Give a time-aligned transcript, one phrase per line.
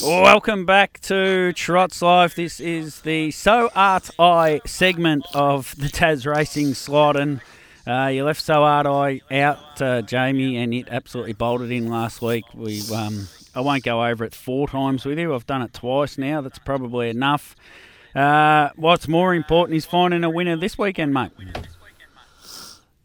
[0.00, 2.34] Welcome back to Trots Live.
[2.34, 7.16] This is the So Art I segment of the Taz Racing slot.
[7.16, 7.42] And
[7.86, 12.22] uh, you left So Art I out, uh, Jamie, and it absolutely bolted in last
[12.22, 12.44] week.
[12.54, 15.34] We, um, I won't go over it four times with you.
[15.34, 16.40] I've done it twice now.
[16.40, 17.54] That's probably enough.
[18.14, 21.32] Uh, what's more important is finding a winner this weekend, mate.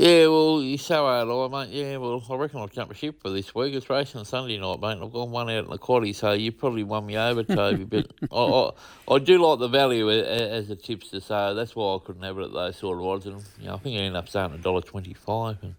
[0.00, 1.72] Yeah, well, you so hard, I mate.
[1.72, 3.74] Yeah, well, I reckon I'll jump a ship for this week.
[3.74, 4.98] It's racing Sunday night, mate.
[5.02, 7.82] I've gone one out in the quaddy, so you probably won me over, Toby.
[7.82, 8.70] but I, I,
[9.16, 12.44] I do like the value as a tipster, so that's why I couldn't have it
[12.44, 13.26] at those sort of odds.
[13.26, 15.56] And you know, I think I ended up starting a dollar twenty-five.
[15.62, 15.74] And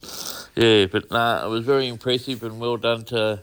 [0.53, 3.39] yeah, but nah, it was very impressive and well done to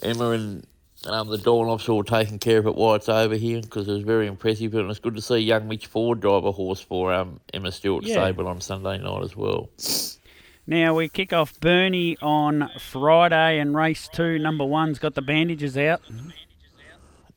[0.00, 0.64] Emma and
[1.08, 4.02] um, the officer were taking care of it while it's over here because it was
[4.02, 7.40] very impressive and it's good to see young Mitch Ford drive a horse for um,
[7.52, 8.14] Emma Stewart Yeah.
[8.14, 9.70] Stable on Sunday night as well.
[10.66, 15.78] Now we kick off Burnie on Friday, and race two, number one's got the bandages
[15.78, 16.02] out.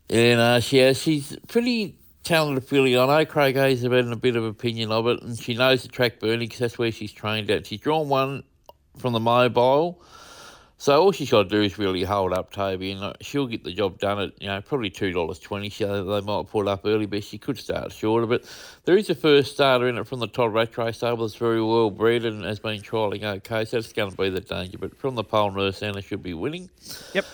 [0.09, 1.01] Yeah, no, she has.
[1.01, 1.95] She's pretty
[2.26, 2.98] talented filly.
[2.98, 5.84] I know Craig Hayes has had a bit of opinion of it, and she knows
[5.84, 7.67] the track Burnie because that's where she's trained at.
[7.67, 8.43] She's drawn one
[8.98, 10.01] from the mobile.
[10.82, 13.71] So all she's got to do is really hold up Toby, and she'll get the
[13.71, 15.70] job done at you know probably two dollars twenty.
[15.70, 18.26] So they might pull up early, but she could start shorter.
[18.26, 18.46] But
[18.85, 21.91] there is a first starter in it from the Todd Rattray stable that's very well
[21.91, 23.63] bred and has been trialling okay.
[23.63, 24.79] So that's going to be the danger.
[24.79, 26.68] But from the pole, Nurse Anna should be winning.
[27.13, 27.26] Yep.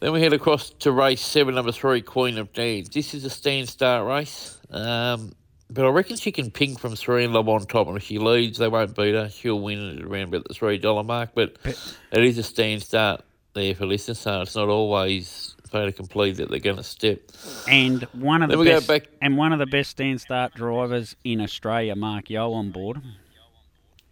[0.00, 2.90] Then we head across to race seven, number three, Queen of Dance.
[2.90, 5.32] This is a stand start race, um,
[5.70, 8.18] but I reckon she can ping from three and lob on top, and if she
[8.18, 9.28] leads, they won't beat her.
[9.30, 13.22] She'll win at around about the three dollar mark, but it is a stand start
[13.54, 17.20] there for listeners, so it's not always fait accompli that they're going to step.
[17.68, 20.54] And one of the Then go best, back- and one of the best stand start
[20.54, 23.00] drivers in Australia, Mark Yole, on board.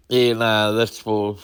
[0.08, 1.36] Yeah, no, that's for.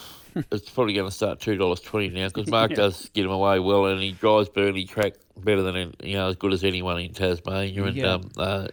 [0.50, 2.76] it's probably going to start two dollars twenty now because Mark Yeah.
[2.76, 6.36] does get him away well, and he drives Burnley track better than you know as
[6.36, 8.12] good as anyone in Tasmania, and Yeah.
[8.14, 8.68] um, uh,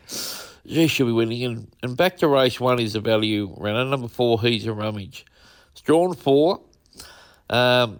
[0.64, 1.44] he should be winning.
[1.44, 4.42] And, and back to race one is the value runner number four.
[4.42, 5.26] He's a rummage.
[5.72, 6.62] It's drawn four.
[7.50, 8.00] Um,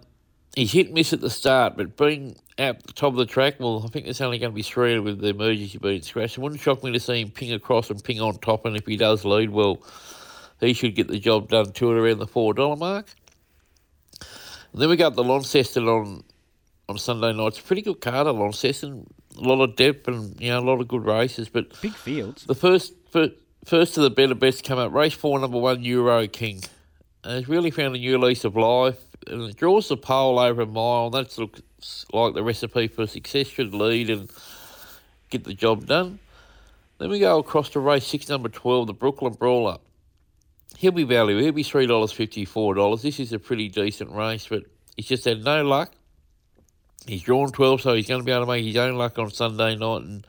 [0.54, 3.82] he's hit miss at the start, but being at the top of the track, well,
[3.84, 6.38] I think there's only going to be three with the emergency being scratched.
[6.38, 8.86] It wouldn't shock me to see him ping across and ping on top, and if
[8.86, 9.82] he does lead well,
[10.60, 13.06] he should get the job done to it around the four dollar mark.
[14.72, 16.24] And then we got the Launceston on
[16.88, 17.48] on Sunday night.
[17.48, 19.06] It's a pretty good card at Launceston.
[19.38, 21.48] A lot of depth and you know a lot of good races.
[21.48, 22.44] But Big fields.
[22.44, 22.92] the first
[23.64, 24.92] first of the better best come up.
[24.92, 26.62] Race four, number one, Euro King.
[27.24, 28.98] And it's really found a new lease of life.
[29.26, 31.06] And it draws the pole over a mile.
[31.06, 31.62] And that looks
[32.12, 33.46] like the recipe for success.
[33.46, 34.28] Should lead and
[35.30, 36.18] get the job done.
[36.98, 39.78] Then we go across to race six, number 12, the Brooklyn Brawler.
[40.76, 41.38] He'll be value.
[41.38, 43.02] He'll be $3.50, $4.
[43.02, 44.64] This is a pretty decent race, but
[44.96, 45.92] he's just had no luck.
[47.06, 49.30] He's drawn 12, so he's going to be able to make his own luck on
[49.30, 50.26] Sunday night, and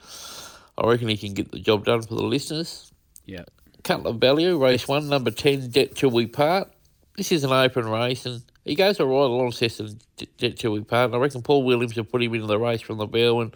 [0.78, 2.91] I reckon he can get the job done for the listeners.
[3.25, 3.44] Yeah.
[3.84, 6.72] Couple of value, race one, number 10, Debt Till We Part.
[7.17, 10.00] This is an open race, and he goes all right along Ceston,
[10.38, 11.07] Debt Till We Part.
[11.07, 13.53] And I reckon Paul Williams will put him into the race from the bell, and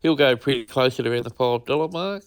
[0.00, 2.22] he'll go pretty close to around the $5 mark.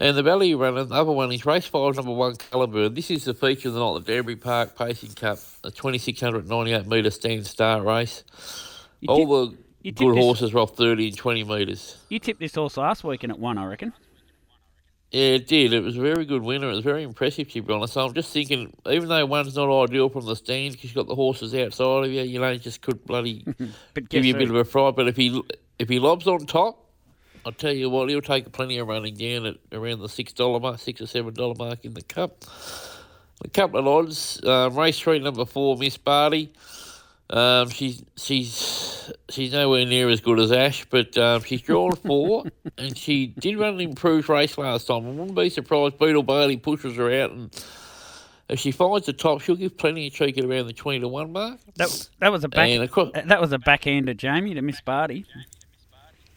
[0.00, 2.94] And the value runner, the other one is race five, number one, Caliburn.
[2.94, 7.10] This is the feature of the night, the Danbury Park Pacing Cup, a 2,698 metre
[7.10, 8.22] stand start race.
[9.00, 11.96] You All tip- the good this- horses are off 30 and 20 metres.
[12.08, 13.92] You tipped this horse last weekend at one, I reckon.
[15.10, 15.72] Yeah, it did.
[15.72, 16.68] It was a very good winner.
[16.68, 17.94] It was very impressive, to be honest.
[17.94, 21.08] So I'm just thinking, even though one's not ideal from the stands because you've got
[21.08, 23.42] the horses outside of you, you know, just could bloody
[24.10, 24.96] give you a bit of a fright.
[24.96, 25.40] But if he
[25.78, 26.84] if he lobs on top,
[27.46, 30.60] I'll tell you what, he'll take plenty of running down at around the six dollar
[30.60, 32.44] mark, six or seven dollar mark in the cup.
[33.42, 34.44] A couple of odds.
[34.44, 36.52] Um, race three, number four, Miss Barty.
[37.30, 42.46] Um, she's she's she's nowhere near as good as Ash, but um, she's drawn four,
[42.78, 45.06] and she did run an improved race last time.
[45.06, 47.64] I wouldn't be surprised Beetle Bailey pushes her out, and
[48.48, 51.08] if she finds the top, she'll give plenty of cheek at around the twenty to
[51.08, 51.58] one mark.
[51.76, 52.70] That, that was a back.
[52.70, 55.26] And of course, That was a backhander, Jamie, to Miss Barty.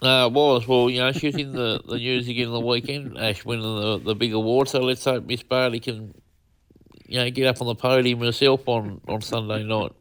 [0.02, 0.68] Uh, it was.
[0.68, 3.64] Well, you know, she was in the, the news again on the weekend, Ash winning
[3.64, 4.68] the, the big award.
[4.68, 6.16] So let's hope Miss Barty can,
[7.06, 9.92] you know, get up on the podium herself on, on Sunday night.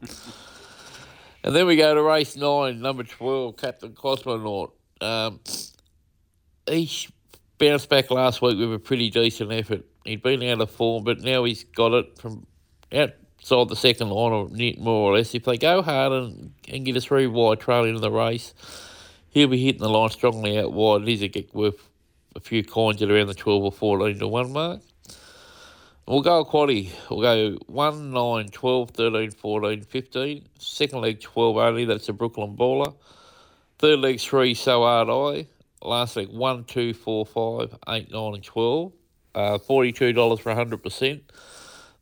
[1.43, 4.71] And then we go to race nine, number 12, Captain Cosmonaut.
[4.99, 5.39] Um,
[6.67, 6.89] he
[7.57, 9.85] bounced back last week with a pretty decent effort.
[10.05, 12.45] He'd been out of form, but now he's got it from
[12.91, 15.33] outside the second line, or more or less.
[15.33, 18.53] If they go hard and, and get a three wide trail into the race,
[19.29, 21.07] he'll be hitting the line strongly out wide.
[21.07, 21.89] He's a get worth
[22.35, 24.81] a few coins at around the 12 or 14 to 1 mark.
[26.07, 26.89] We'll go a quaddy.
[27.09, 30.47] We'll go 1, 9, 12, 13, 14, 15.
[30.59, 31.85] Second leg 12 only.
[31.85, 32.91] That's a Brooklyn Brawler.
[33.79, 35.47] Third leg three, So Art I.
[35.83, 38.91] Last leg one, two, four, five, eight, nine, and twelve.
[39.33, 41.23] Uh, Forty-two dollars for hundred percent.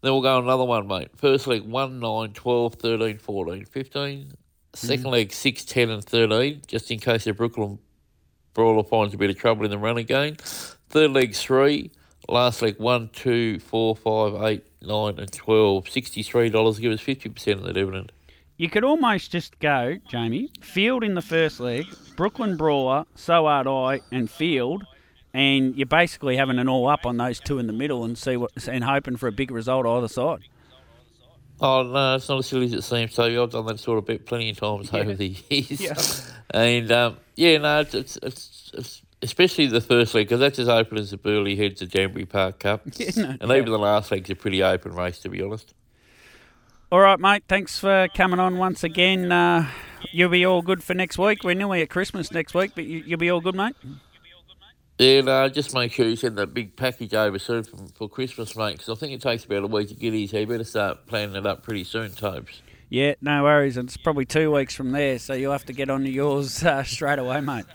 [0.01, 1.09] Then we'll go another one, mate.
[1.15, 4.33] First leg 1, 9, 12, 13, 14, 15.
[4.73, 5.11] Second Mm.
[5.11, 7.79] leg 6, 10, and 13, just in case the Brooklyn
[8.53, 10.35] Brawler finds a bit of trouble in the run again.
[10.89, 11.91] Third leg 3.
[12.29, 15.85] Last leg 1, 2, 4, 5, 8, 9, and 12.
[15.85, 18.11] $63 give us 50% of the dividend.
[18.55, 21.85] You could almost just go, Jamie, Field in the first leg,
[22.15, 24.83] Brooklyn Brawler, So Art I, and Field,
[25.33, 28.37] and you're basically having an all up on those two in the middle and see
[28.37, 30.41] what and hoping for a big result either side.
[31.61, 34.05] Oh, no, it's not as silly as it seems, So I've done that sort of
[34.05, 35.79] bet plenty of times over the years.
[35.81, 35.95] Yeah.
[36.51, 40.69] And, um, yeah, no, it's, it's, it's, it's especially the first leg, because that's as
[40.69, 42.81] open as the Burley heads of Danbury Park Cup.
[42.97, 45.73] Yeah, no and even the last leg's a pretty open race, to be honest.
[46.91, 47.43] All right, mate.
[47.47, 49.31] Thanks for coming on once again.
[49.31, 49.69] Uh,
[50.11, 51.43] you'll be all good for next week.
[51.43, 53.75] We're nearly at Christmas next week, but you, you'll be all good, mate.
[54.97, 58.55] Yeah, no, just make sure you send that big package over soon for, for Christmas,
[58.55, 60.63] mate, because I think it takes about a week to get here, so you better
[60.65, 62.61] start planning it up pretty soon, Tobes.
[62.89, 63.77] Yeah, no worries.
[63.77, 66.83] It's probably two weeks from there, so you'll have to get on to yours uh,
[66.83, 67.65] straight away, mate.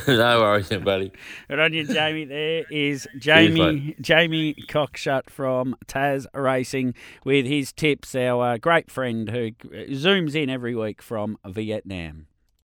[0.08, 1.12] no worries, buddy.
[1.48, 2.24] Good on you, Jamie.
[2.24, 6.94] There is Jamie Jamie Cockshut from Taz Racing
[7.24, 8.14] with his tips.
[8.14, 12.26] Our uh, great friend who zooms in every week from Vietnam.